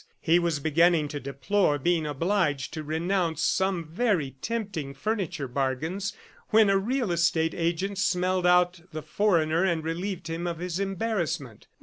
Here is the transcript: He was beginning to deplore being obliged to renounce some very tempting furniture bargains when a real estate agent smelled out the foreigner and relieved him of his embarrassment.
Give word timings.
He 0.19 0.39
was 0.39 0.59
beginning 0.59 1.09
to 1.09 1.19
deplore 1.19 1.77
being 1.77 2.07
obliged 2.07 2.73
to 2.73 2.81
renounce 2.81 3.43
some 3.43 3.85
very 3.85 4.31
tempting 4.41 4.95
furniture 4.95 5.47
bargains 5.47 6.13
when 6.49 6.71
a 6.71 6.77
real 6.79 7.11
estate 7.11 7.53
agent 7.53 7.99
smelled 7.99 8.47
out 8.47 8.81
the 8.91 9.03
foreigner 9.03 9.63
and 9.63 9.83
relieved 9.83 10.25
him 10.27 10.47
of 10.47 10.57
his 10.57 10.79
embarrassment. 10.79 11.67